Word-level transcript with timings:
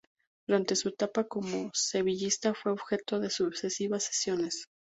Durante 0.47 0.75
su 0.75 0.89
etapa 0.89 1.25
como 1.25 1.69
sevillista 1.75 2.55
fue 2.55 2.71
objeto 2.71 3.19
de 3.19 3.29
sucesivas 3.29 4.05
cesiones. 4.07 4.65